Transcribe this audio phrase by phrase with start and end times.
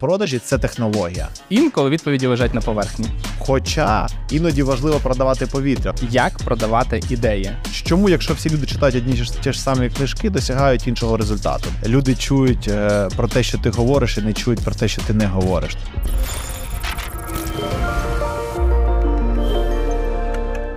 [0.00, 1.28] Продажі це технологія.
[1.48, 3.06] Інколи відповіді лежать на поверхні.
[3.38, 5.94] Хоча іноді важливо продавати повітря.
[6.10, 7.50] Як продавати ідеї?
[7.72, 11.64] Чому, якщо всі люди читають одні ж ті ж самі книжки, досягають іншого результату?
[11.86, 15.14] Люди чують е, про те, що ти говориш, і не чують про те, що ти
[15.14, 15.76] не говориш.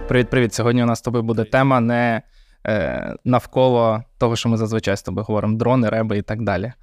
[0.07, 0.53] Привіт-привіт.
[0.53, 2.21] Сьогодні у нас з тобою буде тема не
[2.67, 6.73] е, навколо того, що ми зазвичай з тобою говоримо: дрони, реби і так далі.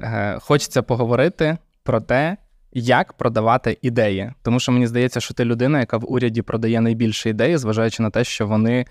[0.00, 1.58] Е, Хочеться поговорити
[1.90, 2.36] про те,
[2.72, 4.32] як продавати ідеї.
[4.42, 8.10] Тому що мені здається, що ти людина, яка в уряді продає найбільше ідеї, зважаючи на
[8.10, 8.86] те, що вони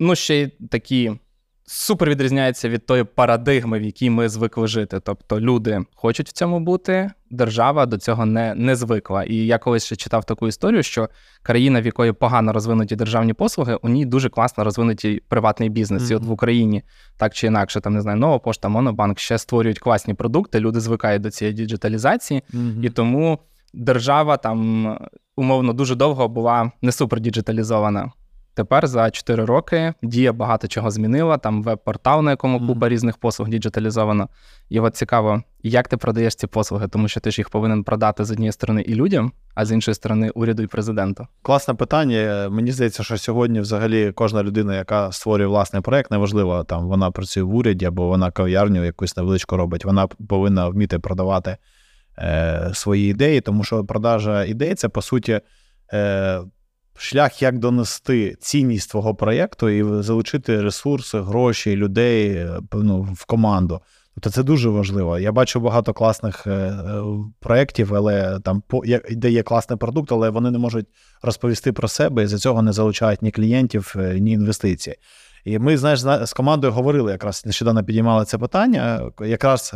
[0.00, 1.12] ну, ще й такі
[1.66, 5.00] супер відрізняються від тої парадигми, в якій ми звикли жити.
[5.00, 9.24] Тобто люди хочуть в цьому бути, держава до цього не не звикла.
[9.24, 11.08] І я колись ще читав таку історію, що
[11.42, 16.02] країна, в якої погано розвинуті державні послуги, у ній дуже класно розвинуті приватний бізнес.
[16.02, 16.12] Mm-hmm.
[16.12, 16.82] І от в Україні
[17.16, 20.60] так чи інакше, там не знаю, нова пошта, монобанк ще створюють класні продукти.
[20.60, 22.84] Люди звикають до цієї діджиталізації, mm-hmm.
[22.84, 23.38] і тому
[23.74, 24.98] держава там
[25.36, 28.12] умовно дуже довго була не супер діджиталізована.
[28.54, 31.38] Тепер за 4 роки дія багато чого змінила.
[31.38, 32.66] Там веб-портал, на якому mm.
[32.66, 34.28] купа різних послуг діджиталізовано.
[34.68, 38.24] І от цікаво, як ти продаєш ці послуги, тому що ти ж їх повинен продати
[38.24, 41.26] з однієї сторони і людям, а з іншої сторони уряду і президенту.
[41.42, 42.48] Класне питання.
[42.50, 47.42] Мені здається, що сьогодні взагалі кожна людина, яка створює власний проект, неважливо, там вона працює
[47.42, 49.84] в уряді або вона кав'ярню якусь невеличку робить.
[49.84, 51.56] Вона повинна вміти продавати
[52.18, 55.40] е, свої ідеї, тому що продажа ідей це по суті.
[56.98, 63.80] Шлях, як донести цінність твого проєкту і залучити ресурси, гроші, людей е, ну, в команду.
[64.14, 65.18] Тобто це дуже важливо.
[65.18, 67.02] Я бачу багато класних е, е,
[67.40, 68.62] проєктів, але там
[69.10, 70.86] де є класний продукт, але вони не можуть
[71.22, 74.94] розповісти про себе і за цього не залучають ні клієнтів, ні інвестицій.
[75.44, 79.10] І ми, знаєш, з командою говорили якраз нещодавно підіймали це питання.
[79.20, 79.74] Якраз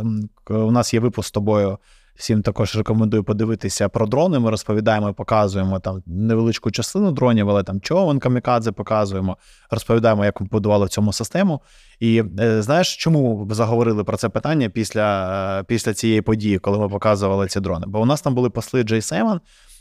[0.49, 1.77] у нас є випуск з тобою
[2.19, 4.39] Всім також рекомендую подивитися про дрони.
[4.39, 9.37] Ми розповідаємо, показуємо там невеличку частину дронів, але там човен камікадзе показуємо,
[9.71, 11.61] розповідаємо, як ми будували цьому систему.
[11.99, 16.89] І е, знаєш, чому заговорили про це питання після е, після цієї події, коли ми
[16.89, 17.85] показували ці дрони?
[17.87, 19.39] Бо у нас там були посли J7,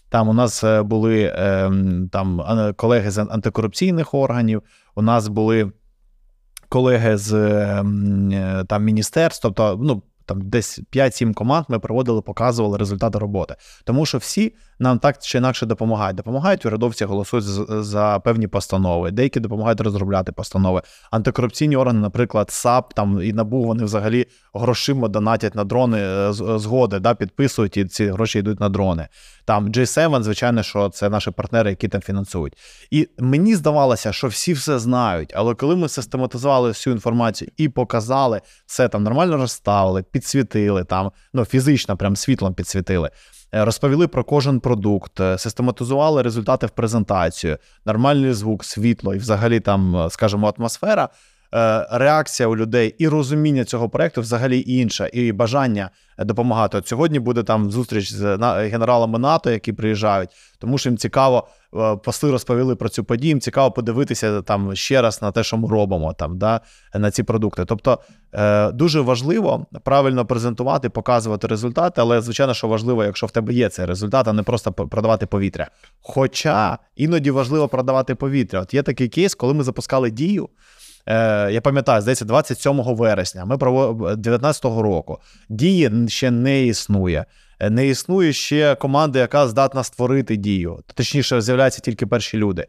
[0.09, 1.73] там у нас е, були е,
[2.12, 2.43] там
[2.77, 4.62] колеги з антикорупційних органів,
[4.95, 5.73] у нас були
[6.69, 7.85] колеги з е,
[8.69, 13.55] там міністерств, тобто ну там десь 5-7 команд ми проводили, показували результати роботи.
[13.84, 16.16] Тому що всі нам так чи інакше допомагають.
[16.16, 17.44] Допомагають урядовці, голосують
[17.84, 20.83] за певні постанови, деякі допомагають розробляти постанови.
[21.11, 26.99] Антикорупційні органи, наприклад, САП там і НАБУ, вони взагалі грошима донатять на дрони е, згоди,
[26.99, 29.09] да, підписують і ці гроші йдуть на дрони.
[29.44, 32.56] Там J7, звичайно, що це наші партнери, які там фінансують.
[32.91, 35.33] І мені здавалося, що всі все знають.
[35.37, 41.44] Але коли ми систематизували всю інформацію і показали все там нормально розставили, підсвітили там, ну
[41.44, 43.11] фізично, прям світлом підсвітили.
[43.55, 49.61] Е, розповіли про кожен продукт, е, систематизували результати в презентацію, нормальний звук, світло і, взагалі,
[49.61, 51.09] там, е, скажімо, атмосфера.
[51.91, 56.79] Реакція у людей і розуміння цього проекту взагалі інша, і бажання допомагати.
[56.79, 58.37] От Сьогодні буде там зустріч з
[58.71, 63.29] генералами НАТО, які приїжджають, тому що їм цікаво Е, посли розповіли про цю подію.
[63.29, 66.61] Їм цікаво подивитися там ще раз на те, що ми робимо там, да,
[66.95, 67.65] на ці продукти.
[67.65, 67.99] Тобто
[68.33, 73.69] е, дуже важливо правильно презентувати, показувати результати, але звичайно, що важливо, якщо в тебе є
[73.69, 75.67] цей результат, а не просто продавати повітря.
[76.01, 78.61] Хоча іноді важливо продавати повітря.
[78.61, 80.49] От є такий кейс, коли ми запускали дію.
[81.09, 83.45] Е, я пам'ятаю, здається, 27 вересня.
[83.45, 85.19] Ми проводили 19 року.
[85.49, 87.25] Дії ще не існує.
[87.61, 90.79] Е, не існує ще команди, яка здатна створити дію.
[90.95, 92.67] Точніше, з'являються тільки перші люди.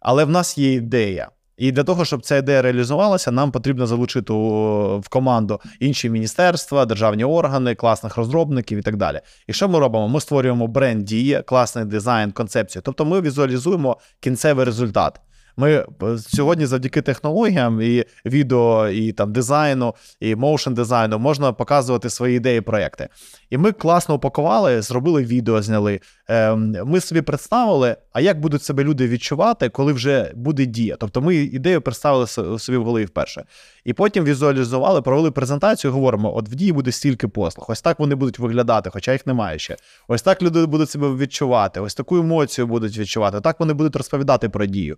[0.00, 1.28] Але в нас є ідея.
[1.56, 7.24] І для того, щоб ця ідея реалізувалася, нам потрібно залучити в команду інші міністерства, державні
[7.24, 9.20] органи, класних розробників і так далі.
[9.46, 10.08] І що ми робимо?
[10.08, 12.82] Ми створюємо бренд дії, класний дизайн, концепцію.
[12.84, 15.20] Тобто ми візуалізуємо кінцевий результат.
[15.58, 22.10] Ми е, сьогодні, завдяки технологіям і відео, і там дизайну, і моушен дизайну можна показувати
[22.10, 23.08] свої ідеї, проекти.
[23.50, 26.00] І ми класно упакували, зробили відео, зняли.
[26.28, 30.96] Ем, ми собі представили, а як будуть себе люди відчувати, коли вже буде дія.
[31.00, 32.26] Тобто ми ідею представили
[32.58, 33.44] собі в голові вперше.
[33.84, 35.92] І потім візуалізували, провели презентацію.
[35.92, 37.66] Говоримо: от в дії буде стільки послуг.
[37.68, 39.76] Ось так вони будуть виглядати, хоча їх немає ще.
[40.08, 43.40] Ось так люди будуть себе відчувати, ось таку емоцію будуть відчувати.
[43.40, 44.96] Так вони будуть розповідати про дію.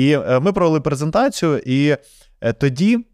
[0.00, 1.96] І е, ми провели презентацію, і
[2.40, 3.06] е, тоді.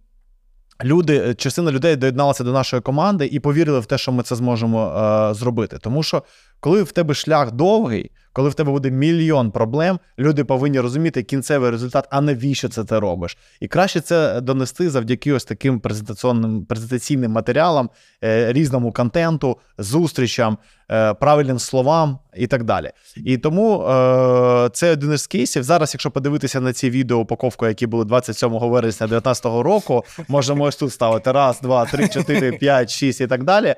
[0.85, 4.37] Люди, е, частина людей доєдналася до нашої команди і повірили в те, що ми це
[4.37, 5.79] зможемо зробити.
[5.79, 6.23] Тому що
[6.61, 11.71] коли в тебе шлях довгий, коли в тебе буде мільйон проблем, люди повинні розуміти кінцевий
[11.71, 13.37] результат, а навіщо це ти робиш.
[13.61, 17.91] І краще це донести завдяки ось таким презентаційним презентаційним матеріалам,
[18.49, 20.59] різному контенту, зустрічам,
[21.21, 22.91] правильним словам і так далі.
[23.17, 25.63] І тому е, це один із кейсів.
[25.63, 30.77] Зараз, якщо подивитися на ці відео упаковку, які були 27 вересня 2019 року, можемо ось
[30.77, 33.75] тут ставити раз, два, три, чотири, п'ять, шість і так далі.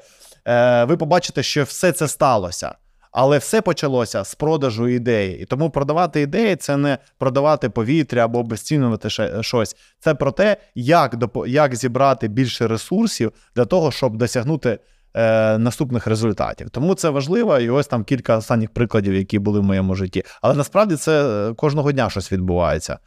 [0.49, 2.75] Е, ви побачите, що все це сталося.
[3.12, 5.40] Але все почалося з продажу ідеї.
[5.40, 9.10] І тому продавати ідеї це не продавати повітря або обезцінювати
[9.40, 9.76] щось.
[10.00, 11.16] Це про те, як
[11.46, 14.78] як зібрати більше ресурсів для того, щоб досягнути
[15.14, 16.70] е, наступних результатів.
[16.70, 20.25] Тому це важливо, і ось там кілька останніх прикладів, які були в моєму житті.
[20.43, 22.99] Але насправді це кожного дня щось відбувається,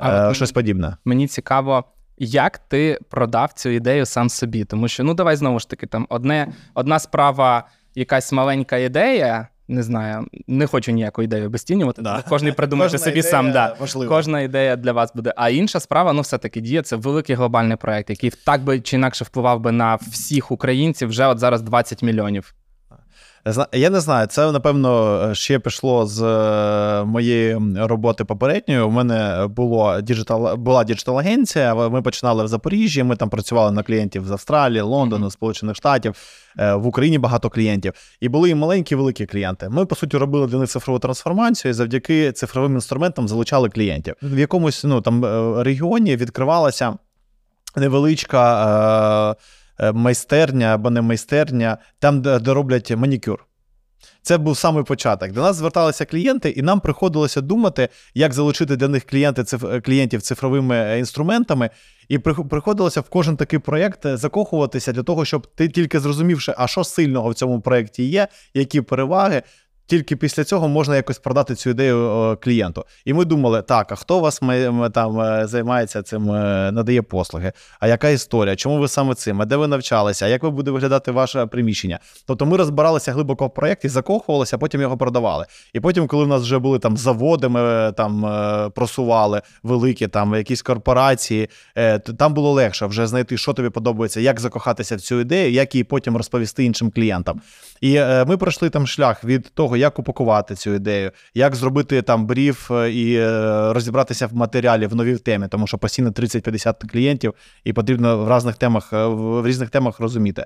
[0.00, 0.96] е, щось подібне.
[1.04, 1.84] Мені цікаво.
[2.22, 4.64] Як ти продав цю ідею сам собі?
[4.64, 9.48] Тому що ну давай знову ж таки, там одне одна справа якась маленька ідея.
[9.70, 12.02] Не знаю, не хочу ніяку ідею обезцінювати.
[12.02, 12.24] Да.
[12.28, 13.52] Кожний придумати собі ідея сам.
[13.52, 13.76] Да.
[14.08, 15.32] Кожна ідея для вас буде.
[15.36, 19.24] А інша справа, ну все-таки діє це великий глобальний проект, який так би чи інакше
[19.24, 22.54] впливав би на всіх українців вже от зараз 20 мільйонів.
[23.72, 28.80] Я не знаю, це напевно ще пішло з е, моєї роботи попередньої.
[28.80, 31.90] У мене було digital, була digital-агенція.
[31.90, 33.02] Ми починали в Запоріжжі.
[33.02, 36.14] Ми там працювали на клієнтів з Австралії, Лондону, Сполучених Штатів.
[36.58, 37.92] Е, в Україні багато клієнтів.
[38.20, 39.68] І були і маленькі, і великі клієнти.
[39.68, 44.14] Ми, по суті, робили для них цифрову трансформацію і завдяки цифровим інструментам залучали клієнтів.
[44.22, 46.96] В якомусь ну там е, регіоні відкривалася
[47.76, 49.30] невеличка.
[49.30, 49.59] Е,
[49.94, 53.46] майстерня або не майстерня, там, де, роблять манікюр.
[54.22, 55.32] Це був самий початок.
[55.32, 60.22] До нас зверталися клієнти, і нам приходилося думати, як залучити для них клієнти, циф, клієнтів
[60.22, 61.70] цифровими е, інструментами.
[62.08, 66.84] І приходилося в кожен такий проєкт закохуватися для того, щоб ти тільки зрозумівши, а що
[66.84, 69.42] сильного в цьому проєкті є, які переваги,
[69.90, 72.84] тільки після цього можна якось продати цю ідею клієнту.
[73.04, 74.40] І ми думали, так, а хто у вас
[74.94, 77.52] там е, займається цим, е, надає послуги?
[77.80, 78.56] А яка історія?
[78.56, 79.42] Чому ви саме цим?
[79.42, 80.26] А де ви навчалися?
[80.26, 81.98] А як ви буде виглядати ваше приміщення?
[82.26, 85.46] Тобто ми розбиралися глибоко в проєкті, закохувалися, а потім його продавали.
[85.72, 88.20] І потім, коли в нас вже були там заводи, ми е, там
[88.74, 91.48] просували великі там якісь корпорації,
[92.18, 95.84] там було легше вже знайти, що тобі подобається, як закохатися в цю ідею, як її
[95.84, 97.40] потім розповісти іншим клієнтам.
[97.80, 102.70] І ми пройшли там шлях від того, як упакувати цю ідею, як зробити там бриф
[102.70, 107.34] е, і е, розібратися в матеріалі в новій темі, тому що постійно 30-50 клієнтів,
[107.64, 110.44] і потрібно в різних темах е, в різних темах розуміти.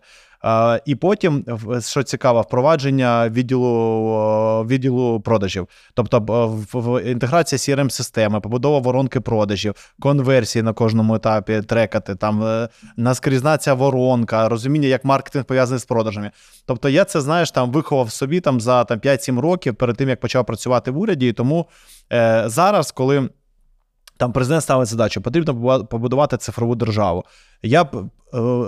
[0.86, 1.44] І потім,
[1.80, 6.18] що цікаво, впровадження відділу відділу продажів, тобто
[6.72, 12.66] в інтеграція crm системи побудова воронки продажів, конверсії на кожному етапі трекати, там
[12.96, 16.30] наскрізна ця воронка, розуміння, як маркетинг пов'язаний з продажами.
[16.66, 20.20] Тобто, я це знаєш, там виховав собі там за там 5-7 років перед тим, як
[20.20, 21.28] почав працювати в уряді.
[21.28, 21.66] І тому
[22.12, 23.28] е, зараз, коли.
[24.16, 27.24] Там президент ставить задачу, потрібно побудувати цифрову державу.
[27.62, 28.08] Я б е,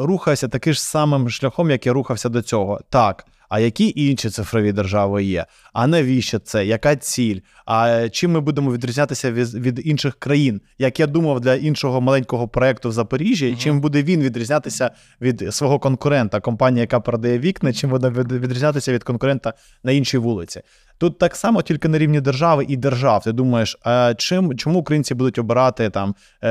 [0.04, 2.80] рухаюся таким ж самим шляхом, як я рухався до цього.
[2.90, 3.26] Так.
[3.48, 5.46] А які інші цифрові держави є?
[5.72, 6.66] А навіщо це?
[6.66, 7.40] Яка ціль?
[7.66, 10.60] А чим ми будемо відрізнятися від від інших країн?
[10.78, 13.56] Як я думав для іншого маленького проекту в Запоріжжі, угу.
[13.58, 14.90] чим буде він відрізнятися
[15.20, 19.54] від свого конкурента, компанія, яка продає вікна, чим буде відрізнятися від конкурента
[19.84, 20.60] на іншій вулиці?
[20.98, 23.24] Тут так само тільки на рівні держави і держав.
[23.24, 26.48] Ти думаєш, а чим чому українці будуть обирати там е,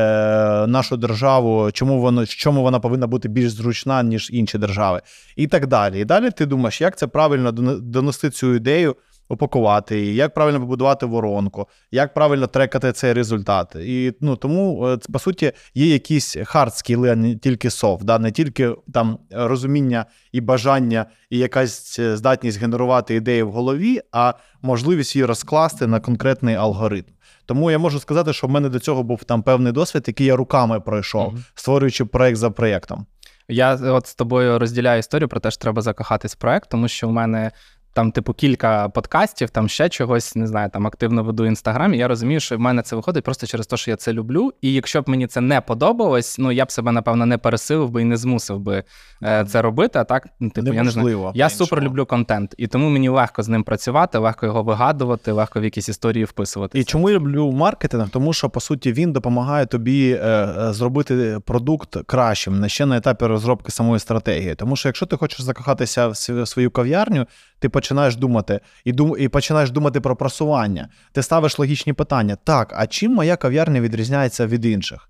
[0.68, 1.72] нашу державу?
[1.72, 5.02] Чому воно чому вона повинна бути більш зручна ніж інші держави,
[5.36, 6.00] і так далі.
[6.00, 8.96] І далі ти думаєш, як це правильно донести цю ідею
[9.30, 13.76] упакувати її, як правильно побудувати воронку, як правильно трекати цей результат.
[13.76, 18.04] І ну тому е, по суті є якісь hard skill и, а не тільки soft,
[18.04, 18.20] да?
[18.20, 24.34] не тільки там розуміння і бажання, і якась е, здатність генерувати ідеї в голові, а
[24.62, 27.12] можливість її розкласти на конкретний алгоритм.
[27.46, 30.36] Тому я можу сказати, що в мене до цього був там певний досвід, який я
[30.36, 33.06] руками пройшов, uh створюючи проект за проєктом.
[33.48, 37.10] Я от з тобою розділяю історію про те, що треба закохатись в проект, тому що
[37.10, 37.52] у мене
[37.96, 41.94] там, типу, кілька подкастів, там ще чогось, не знаю, там активно веду інстаграм.
[41.94, 44.54] і Я розумію, що в мене це виходить просто через те, що я це люблю.
[44.62, 48.02] І якщо б мені це не подобалось, ну я б себе, напевно, не пересилив би
[48.02, 48.84] і не змусив би
[49.24, 50.00] е, це робити.
[50.00, 51.32] А так, ну, типу, я не знаю.
[51.36, 55.60] Я супер люблю контент, і тому мені легко з ним працювати, легко його вигадувати, легко
[55.60, 56.80] в якісь історії вписувати.
[56.80, 58.10] І чому я люблю маркетинг?
[58.10, 62.98] Тому що по суті він допомагає тобі е, е, зробити продукт кращим не ще на
[62.98, 64.56] етапі розробки самої стратегії.
[64.56, 67.26] Тому що якщо ти хочеш закохатися в свою кав'ярню,
[67.60, 70.90] ти починаєш думати і дум, і починаєш думати про просування.
[71.12, 72.38] Ти ставиш логічні питання.
[72.44, 75.10] Так, а чим моя кав'ярня відрізняється від інших?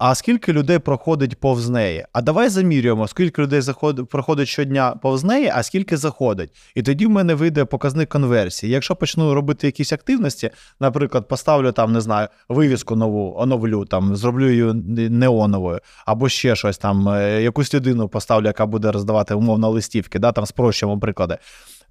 [0.00, 2.04] А скільки людей проходить повз неї?
[2.12, 6.50] А давай замірюємо, скільки людей заходить, проходить щодня повз неї, а скільки заходить.
[6.74, 8.72] І тоді в мене вийде показник конверсії.
[8.72, 10.50] Якщо почну робити якісь активності,
[10.80, 14.72] наприклад, поставлю там, не знаю, вивіску нову, оновлю, там, зроблю її
[15.10, 20.32] неоновою, або ще щось там, е, якусь людину поставлю, яка буде роздавати умовно листівки, да,
[20.32, 21.38] там спрощуємо приклади.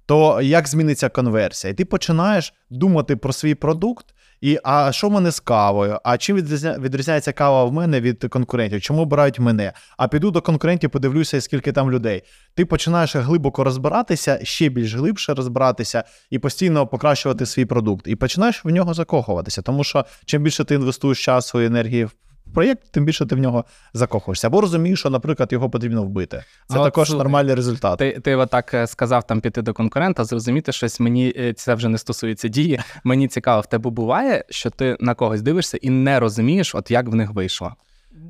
[0.06, 1.72] То як зміниться конверсія?
[1.72, 4.06] І ти починаєш думати про свій продукт.
[4.42, 5.98] І а що в мене з кавою?
[6.04, 8.80] А чим відрізняється кава в мене від конкурентів?
[8.80, 9.72] Чому обирають мене?
[9.96, 12.22] А піду до конкурентів, подивлюся, скільки там людей.
[12.54, 18.06] Ти починаєш глибоко розбиратися, ще більш глибше розбиратися і постійно покращувати свій продукт.
[18.06, 19.62] І починаєш в нього закохуватися.
[19.62, 22.12] Тому що чим більше ти інвестуєш часу і енергії в
[22.52, 24.46] проєкт, тим більше ти в нього закохуєшся.
[24.46, 26.44] Або розумієш, що, наприклад, його потрібно вбити.
[26.68, 27.98] Це а також от, нормальний результат.
[27.98, 31.00] Ти ти отак е, сказав там піти до конкурента, зрозуміти щось.
[31.00, 32.80] Мені е, це вже не стосується дії.
[33.04, 37.08] Мені цікаво, в тебе буває, що ти на когось дивишся і не розумієш, от як
[37.08, 37.74] в них вийшло.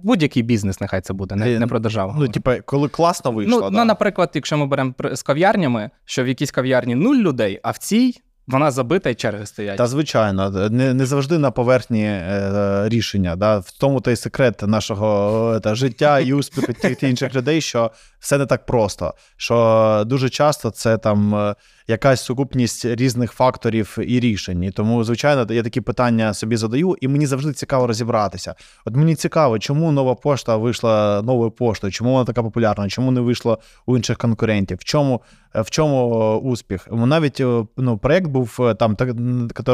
[0.03, 2.15] Будь-який бізнес, нехай це буде, не не про державу.
[2.19, 3.61] Ну, типу, коли класно вийшло.
[3.61, 3.79] Ну, да.
[3.79, 7.79] ну, наприклад, якщо ми беремо з кав'ярнями, що в якійсь кав'ярні нуль людей, а в
[7.79, 8.15] цій
[8.47, 9.79] вона забита і черги стоять.
[9.79, 13.37] Та звичайно, не не завжди на поверхні е, рішення.
[13.37, 13.59] Да?
[13.59, 18.47] В тому той секрет нашого та, життя і успіху тих інших людей, що все не
[18.47, 19.15] так просто.
[19.37, 21.55] Що дуже часто це там е,
[21.89, 24.63] якась сукупність різних факторів і рішень.
[24.63, 28.55] І тому, звичайно, я такі питання собі задаю, і мені завжди цікаво розібратися.
[28.85, 33.21] От мені цікаво, чому нова пошта вийшла новою поштою, чому вона така популярна, чому не
[33.21, 35.21] вийшла у інших конкурентів, в чому
[35.55, 36.89] в чому е, успіх?
[36.91, 38.97] Навіть е, ну, проєкт був там,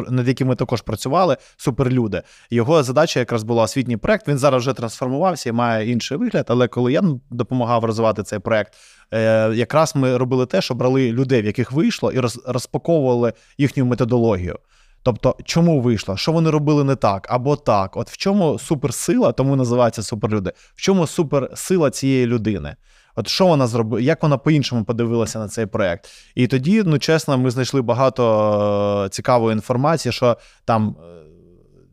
[0.09, 2.23] над яким ми також працювали, суперлюди.
[2.51, 4.29] Його задача якраз була освітній проєкт.
[4.29, 6.47] Він зараз вже трансформувався і має інший вигляд.
[6.49, 8.73] Але коли я допомагав розвивати цей проєкт,
[9.15, 14.59] е, якраз ми робили те, що брали людей, в яких вийшло, і розпаковували їхню методологію.
[15.03, 16.17] Тобто, чому вийшло?
[16.17, 17.97] Що вони робили не так або так?
[17.97, 22.77] От в чому суперсила, тому називається суперлюди, в чому суперсила цієї людини?
[23.17, 26.09] От що вона зробила, як вона по-іншому подивилася на цей проект?
[26.35, 30.97] І тоді, ну чесно, ми знайшли багато е, цікавої інформації, що там.
[31.15, 31.19] Е,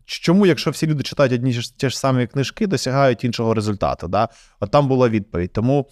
[0.05, 4.07] чому, якщо всі люди читають одні ті ж самі книжки, досягають іншого результату?
[4.07, 4.29] Да?
[4.59, 5.53] От там була відповідь.
[5.53, 5.87] Тому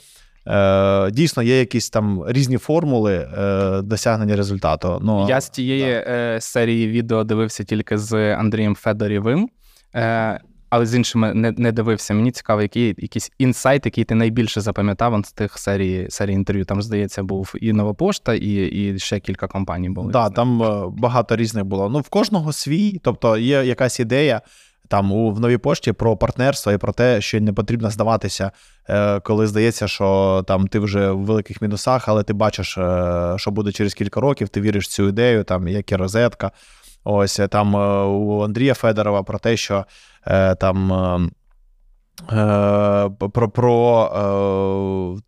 [0.48, 5.00] Е, Дійсно, є якісь там різні формули е, досягнення результату.
[5.02, 9.50] Ну, Я з тієї е, серії відео дивився тільки з Андрієм Федорєвим.
[9.96, 12.14] Е, але з іншими не не дивився.
[12.14, 16.66] Мені цікаво, який якийсь інсайт, який ти найбільше запам'ятав з тих серій серій інтерв'ю.
[16.66, 20.14] Там, здається, був і Нова Пошта, і і ще кілька компаній були.
[20.14, 20.58] Так, да, там
[20.98, 21.90] багато різних було.
[21.90, 24.42] Ну, в кожного свій, тобто є якась ідея
[24.88, 28.52] там у в новій пошті про партнерство і про те, що не потрібно здаватися,
[28.90, 33.52] е, коли здається, що там ти вже в великих мінусах, але ти бачиш, е, що
[33.52, 36.52] буде через кілька років, ти віриш в цю ідею, там як і розетка.
[37.04, 37.76] Ось там
[38.06, 39.86] у Андрія Федорова про те, що
[40.28, 45.20] Е, там е, е, про, про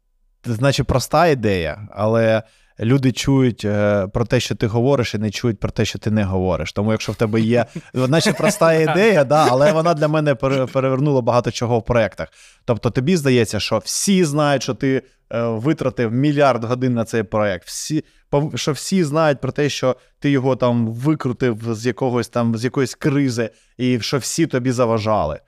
[0.45, 2.43] значить, проста ідея, але.
[2.79, 3.62] Люди чують
[4.13, 6.74] про те, що ти говориш, і не чують про те, що ти не говориш.
[6.74, 11.51] Тому, якщо в тебе є, наче проста ідея, да, але вона для мене перевернула багато
[11.51, 12.27] чого в проєктах.
[12.65, 15.01] Тобто, тобі здається, що всі знають, що ти
[15.32, 17.67] витратив мільярд годин на цей проєкт.
[17.67, 18.03] Всі
[18.55, 22.96] що всі знають про те, що ти його там викрутив з якогось там з якоїсь
[22.96, 25.39] кризи, і що всі тобі заважали.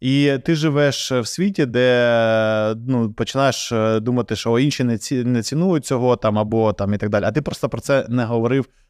[0.00, 5.42] І ти живеш в світі, де ну, починаєш е, думати, що інші не ці не
[5.42, 7.24] цінують цього там або там і так далі.
[7.24, 8.83] А ти просто про це не говорив е,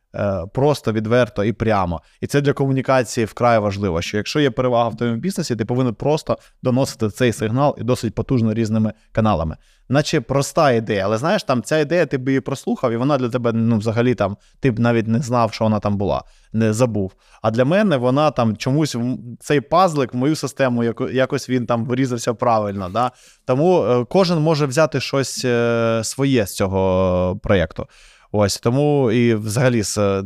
[0.53, 2.03] просто відверто і прямо.
[2.21, 4.03] І це для комунікації вкрай важливо.
[4.03, 8.15] Що якщо є перевага в твоєму бізнесі, ти повинен просто доносити цей сигнал і досить
[8.15, 9.57] потужно різними каналами
[9.89, 13.29] наче проста ідея, але знаєш, там ця ідея, ти б її прослухав, і вона для
[13.29, 17.13] тебе, ну, взагалі, там, ти б навіть не знав, що вона там була, не забув.
[17.43, 18.97] А для мене вона там чомусь
[19.41, 22.89] цей пазлик в мою систему якось він там вирізався правильно.
[22.89, 23.11] Да?
[23.45, 27.87] Тому е, кожен може взяти щось е, своє з цього проєкту.
[28.37, 30.23] Ось тому і взагалі з,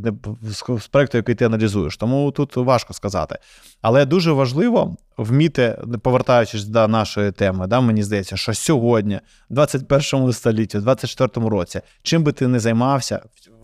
[0.79, 1.97] з проекту, який ти аналізуєш.
[1.97, 3.39] Тому тут важко сказати.
[3.83, 10.33] Але дуже важливо вміти, повертаючись до нашої теми, да, мені здається, що сьогодні, в 21
[10.33, 13.21] столітті, в 24 році, чим би ти не займався,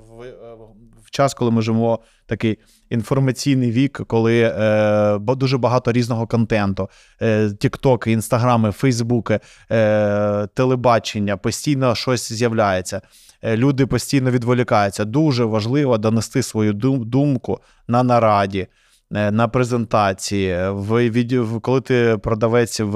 [0.09, 0.25] в,
[1.05, 2.59] в час, коли ми живемо такий
[2.91, 6.89] інформаційний вік, коли е, дуже багато різного контенту,
[7.23, 7.51] е,
[8.07, 13.01] інстаграми, фейсбуки, е, телебачення, постійно щось з'являється.
[13.45, 15.05] Е, люди постійно відволікаються.
[15.05, 18.67] Дуже важливо донести свою думку на нараді.
[19.15, 22.93] Е, на презентації, в відділ, коли ти продавець в,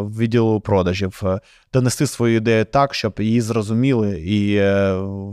[0.00, 1.40] в відділу продажів, е,
[1.72, 4.62] донести свою ідею так, щоб її зрозуміли, і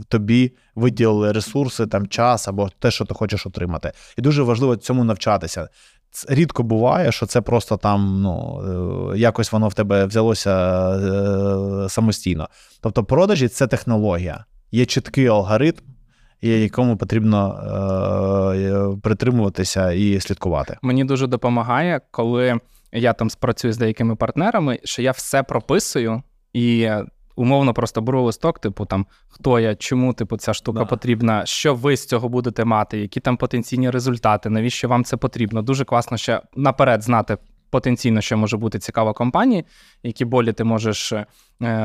[0.08, 3.92] тобі виділили ресурси, там час або те, що ти хочеш отримати.
[4.18, 5.70] І дуже важливо цьому навчатися.
[6.30, 8.62] Рідко буває, що це просто там ну,
[9.14, 12.48] е, якось воно в тебе взялося е, самостійно.
[12.82, 15.82] Тобто, продажі це технологія, є чіткий алгоритм,
[16.42, 17.60] якому потрібно
[18.54, 20.78] е, притримуватися і слідкувати.
[20.82, 22.60] Мені дуже допомагає, коли
[22.92, 26.24] я там спрацюю з деякими партнерами, що я все прописую
[26.54, 26.90] і.
[27.40, 30.86] Умовно, просто беру листок, типу там хто я, чому типу ця штука да.
[30.86, 35.62] потрібна, що ви з цього будете мати, які там потенційні результати, навіщо вам це потрібно?
[35.62, 37.38] Дуже класно ще наперед знати
[37.70, 39.66] потенційно, що може бути цікава компанії,
[40.04, 41.26] які болі ти можеш е,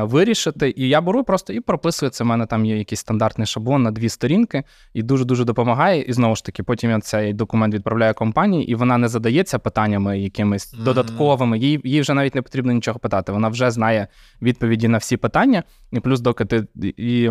[0.01, 0.73] вирішити.
[0.77, 2.23] І я беру просто і прописую це.
[2.23, 4.63] У мене там є якийсь стандартний шаблон на дві сторінки,
[4.93, 6.01] і дуже-дуже допомагає.
[6.01, 10.19] І знову ж таки, потім я цей документ відправляю компанії, і вона не задається питаннями
[10.19, 10.83] якимись mm-hmm.
[10.83, 11.57] додатковими.
[11.59, 13.31] Їй їй вже навіть не потрібно нічого питати.
[13.31, 14.07] Вона вже знає
[14.41, 15.63] відповіді на всі питання.
[15.91, 16.67] І плюс, доки ти
[16.97, 17.29] і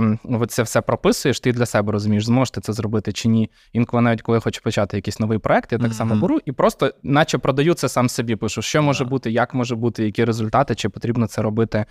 [0.48, 3.50] це все прописуєш, ти для себе розумієш, зможеш ти це зробити чи ні.
[3.72, 5.92] Інколи навіть коли я хочу почати якийсь новий проект, я так mm-hmm.
[5.92, 8.36] само беру і просто, наче продаю це сам собі.
[8.36, 9.08] Пишу, що може yeah.
[9.08, 11.84] бути, як може бути, які результати, чи потрібно це робити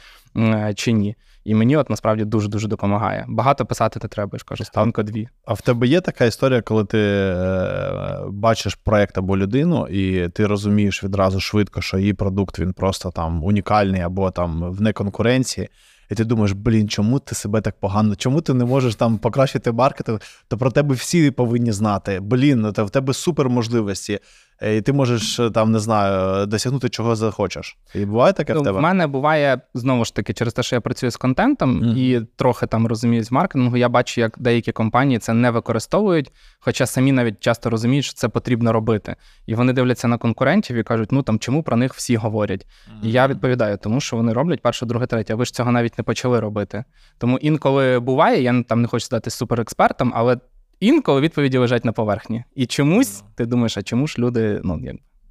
[0.76, 1.16] чи ні.
[1.44, 3.26] І мені от насправді дуже дуже допомагає.
[3.28, 5.28] Багато писати не треба, я ж кажу, станко дві.
[5.46, 10.48] А в тебе є така історія, коли ти е, бачиш проект або людину, і ти
[10.48, 15.70] розумієш відразу швидко, що її продукт він просто там унікальний або там в неконкуренції.
[16.12, 18.16] І ти думаєш, блін, чому ти себе так погано?
[18.16, 20.20] Чому ти не можеш там покращити маркетинг?
[20.48, 22.20] То про тебе всі повинні знати.
[22.20, 24.20] Блін, ну, в тебе супер можливості.
[24.62, 27.78] Е, і ти можеш е, там не знаю досягнути чого захочеш.
[27.96, 28.80] І буває таке ну, в тебе?
[28.80, 31.98] В мене буває знову ж таки через те, що я працюю з контентом mm-hmm.
[31.98, 33.78] і трохи там розумію з маркетингу.
[33.78, 38.30] Я бачу, як деякі компанії це не використовують, хоча самі навіть часто розуміють, що це
[38.30, 39.16] потрібно робити.
[39.46, 42.66] І вони дивляться на конкурентів і кажуть, ну там чому про них всі говорять.
[42.66, 43.08] Mm-hmm.
[43.08, 45.34] І я відповідаю, тому що вони роблять перше, друге, третє.
[45.34, 46.84] А ви ж цього навіть не почали робити.
[47.18, 50.38] Тому інколи буває, я там не хочу стати суперекспертом, але
[50.80, 52.44] інколи відповіді лежать на поверхні.
[52.56, 54.82] І чомусь ти думаєш, а чому ж люди ну,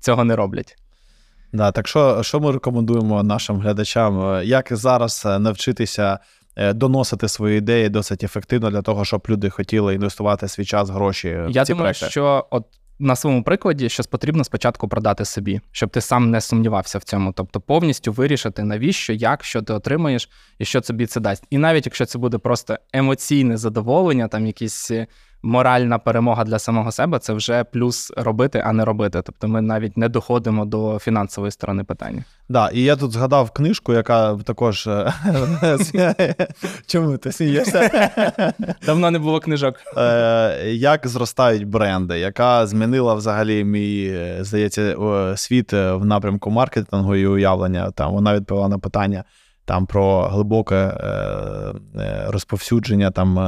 [0.01, 0.77] цього не роблять?
[1.53, 4.43] Да, Так що що ми рекомендуємо нашим глядачам?
[4.45, 6.19] Як зараз е, навчитися
[6.57, 11.29] е, доносити свої ідеї досить ефективно для того, щоб люди хотіли інвестувати свій час, гроші?
[11.29, 12.11] в Я ці думаю, проекти?
[12.11, 12.65] що от
[12.99, 17.33] на своєму прикладі, що потрібно спочатку продати собі, щоб ти сам не сумнівався в цьому.
[17.33, 21.45] Тобто повністю вирішити, навіщо, як, що ти отримаєш і що тобі це дасть.
[21.51, 25.07] І навіть якщо це буде просто емоційне задоволення, там якісь е,
[25.43, 29.23] моральна перемога для самого себе це вже плюс робити, а не робити.
[29.25, 32.25] Тобто ми навіть не доходимо до фінансової сторони питання.
[32.49, 35.13] Да, і я тут згадав книжку, яка також е,
[36.87, 38.11] чому ти смієшся?
[38.87, 39.75] Давно не було книжок.
[39.97, 44.97] Е, як зростають бренди, яка змінила взагалі мій, е, здається,
[45.37, 47.91] світ в напрямку маркетингу і уявлення.
[47.91, 49.25] Там вона відповіла на питання
[49.65, 50.93] там про глибоке
[52.29, 53.39] розповсюдження там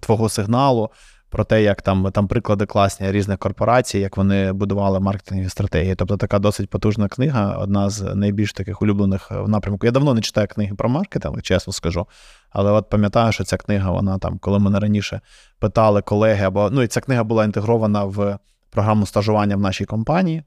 [0.00, 0.90] твого сигналу,
[1.30, 5.94] про те, як там там приклади класні різних корпорацій, як вони будували маркетингові стратегії.
[5.94, 9.86] Тобто така досить потужна книга, одна з найбільш таких улюблених в напрямку.
[9.86, 12.06] Я давно не читаю книги про маркетинг, чесно скажу.
[12.50, 15.20] Але от пам'ятаю, що ця книга, вона там, коли мене раніше
[15.58, 18.38] питали колеги, або ну і ця книга була інтегрована в
[18.70, 20.42] програму стажування в нашій компанії.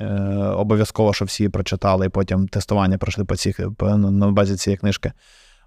[0.00, 0.06] Е,
[0.56, 5.12] Обов'язково, що всі прочитали, і потім тестування пройшли по цих, на базі цієї книжки.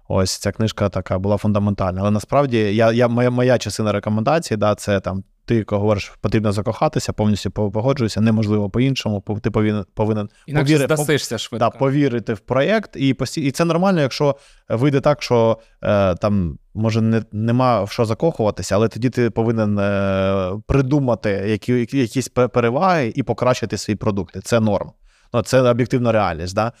[0.08, 2.00] Ось ця книжка така була фундаментальна.
[2.00, 5.24] Але насправді я, я, моя моя частина рекомендації, да, це там.
[5.48, 9.24] Ти говориш, потрібно закохатися, повністю погоджуюся, неможливо по-іншому.
[9.42, 11.70] Ти повинен повинен повіри, здасишся швидко.
[11.70, 13.40] Да, повірити в проєкт, і пості...
[13.40, 14.36] і це нормально, якщо
[14.68, 19.78] вийде так, що е, там може не нема в що закохуватися, але тоді ти повинен
[19.78, 24.40] е, придумати які, якісь переваги і покращити свої продукти.
[24.40, 24.90] Це норм.
[25.34, 26.54] Ну, Це об'єктивна реальність.
[26.54, 26.72] Да?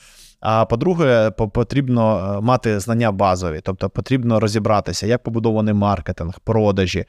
[0.48, 7.04] А по-друге, потрібно е, мати знання базові, тобто потрібно розібратися, як побудований маркетинг, продажі,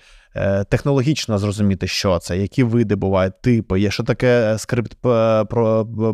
[0.69, 4.97] технологічно зрозуміти, що це, які види бувають, типи, є що таке скрипт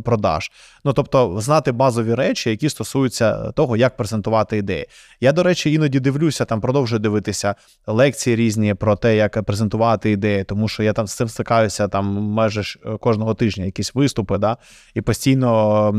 [0.03, 0.51] продаж.
[0.85, 4.87] Ну тобто, знати базові речі, які стосуються того, як презентувати ідеї.
[5.21, 7.55] Я, до речі, іноді дивлюся, там продовжую дивитися
[7.87, 12.05] лекції різні про те, як презентувати ідеї, тому що я там з цим стикаюся там
[12.05, 12.63] майже
[12.99, 14.57] кожного тижня, якісь виступи, да,
[14.93, 15.93] і постійно е,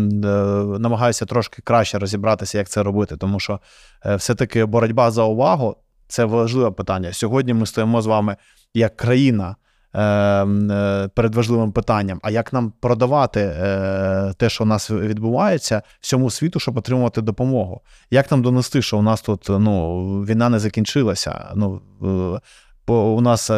[0.79, 3.61] намагаюся трошки краще розібратися, як це робити, тому що
[4.07, 5.77] е, все-таки боротьба за увагу.
[6.09, 7.13] Це важливе питання.
[7.13, 8.37] Сьогодні ми стоїмо з вами
[8.75, 9.57] як країна
[9.95, 12.21] е, е, перед важливим питанням.
[12.23, 17.81] А як нам продавати е, те, що у нас відбувається, всьому світу, щоб отримувати допомогу?
[18.11, 21.53] Як нам донести, що у нас тут ну, війна не закінчилася?
[21.55, 21.81] Ну,
[22.87, 23.51] у нас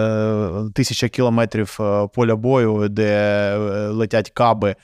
[0.75, 1.79] тисяча кілометрів
[2.15, 3.57] поля бою, де
[3.91, 4.77] летять каби е,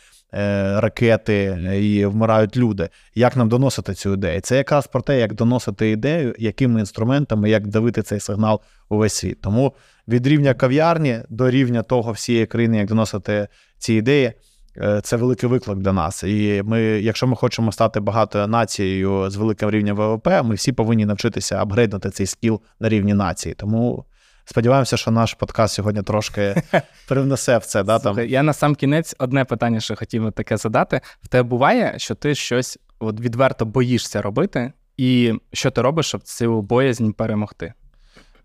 [0.76, 2.88] ракети і вмирають люди.
[3.14, 4.40] Як нам доносити цю ідею?
[4.40, 9.14] Це якраз про те, як доносити ідею, якими інструментами, як давити цей сигнал у весь
[9.14, 9.40] світ.
[9.40, 9.74] Тому
[10.08, 14.32] від рівня кав'ярні до рівня того всієї країни, як доносити ці ідеї.
[14.76, 16.22] Е, це великий виклик для нас.
[16.22, 21.06] І ми, якщо ми хочемо стати багатою нацією з великим рівнем ВВП, ми всі повинні
[21.06, 23.54] навчитися апгрейднути цей скіл на рівні нації.
[23.54, 24.04] Тому
[24.44, 26.62] сподіваємося, що наш подкаст сьогодні трошки
[27.08, 27.82] привнесе в це.
[27.82, 28.14] Да, там.
[28.14, 31.00] Слухай, Я на сам кінець одне питання, що хотів таке задати.
[31.22, 36.22] В тебе буває, що ти щось от відверто боїшся робити, і що ти робиш, щоб
[36.22, 37.72] цю боязнь перемогти?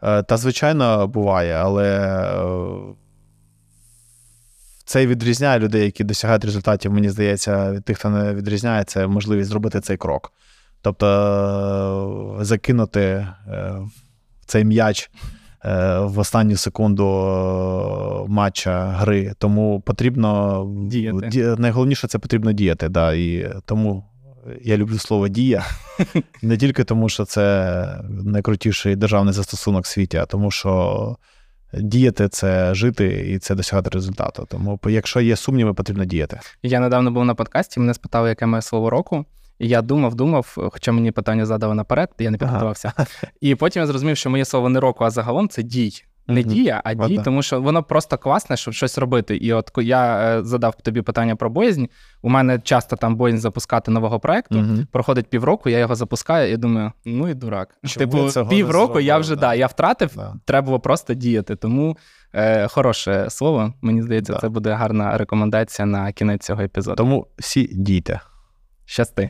[0.04, 2.96] Е, Та, звичайно, буває, але е,
[4.86, 9.50] це відрізняє людей, які досягають результатів, мені здається, від тих, хто не відрізняє, це можливість
[9.50, 10.34] зробити цей крок.
[10.82, 11.08] Тобто
[12.42, 13.28] е, закинути
[14.46, 15.12] цей м'яч
[16.06, 19.34] в останню секунду е, матча гри.
[19.38, 21.18] Тому потрібно Діяти.
[21.18, 22.90] ді- найголовніше це потрібно діяти.
[22.90, 24.04] Да, і тому
[24.62, 25.66] я люблю слово дія.
[26.42, 27.76] Не тільки тому, що це
[28.10, 31.16] найкрутіший державний застосунок в світі, а тому, що
[31.74, 34.48] діяти це жити і це досягати результату.
[34.50, 36.40] Тому, якщо є сумніви, потрібно діяти.
[36.64, 39.26] Я недавно був на подкасті, мене спитали, яке моє слово року.
[39.60, 42.94] І я думав, думав, хоча мені питання задали наперед, я не підготувався.
[43.42, 45.92] І потім я зрозумів, що моє слово не року, а загалом це дій.
[46.30, 46.50] Не Мгм.
[46.50, 47.24] дія, а дій, Ладно.
[47.24, 49.38] тому що воно просто класне, щоб щось робити.
[49.38, 51.86] І от я е, задав тобі питання про боязнь.
[52.22, 54.56] У мене часто там боязнь запускати нового проекту.
[54.58, 54.88] Мгм.
[54.92, 57.70] Проходить півроку, я його запускаю і думаю, ну і дурак.
[57.86, 59.42] Чому типу, півроку я вже да.
[59.42, 60.36] да, я втратив, Да.
[60.46, 61.56] треба було просто діяти.
[61.56, 61.98] Тому
[62.34, 63.74] е, хороше слово.
[63.82, 64.40] Мені здається, Да.
[64.40, 66.96] це буде гарна рекомендація на кінець цього епізоду.
[66.96, 68.20] Тому всі дійте.
[68.86, 69.30] Щасти.